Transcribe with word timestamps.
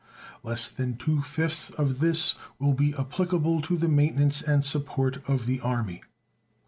Less 0.41 0.67
than 0.67 0.95
two 0.97 1.21
fifths 1.21 1.69
of 1.69 1.99
this 1.99 2.33
will 2.57 2.73
be 2.73 2.95
applicable 2.95 3.61
to 3.61 3.77
the 3.77 3.87
maintenance 3.87 4.41
and 4.41 4.65
support 4.65 5.17
of 5.29 5.45
the 5.45 5.59
Army. 5.59 6.01